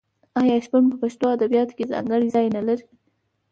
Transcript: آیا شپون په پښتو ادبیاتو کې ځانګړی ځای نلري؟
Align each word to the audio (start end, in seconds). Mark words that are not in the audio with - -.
آیا 0.41 0.55
شپون 0.65 0.83
په 0.91 0.95
پښتو 1.01 1.25
ادبیاتو 1.35 1.75
کې 1.77 1.89
ځانګړی 1.91 2.27
ځای 2.35 2.47
نلري؟ 2.55 2.85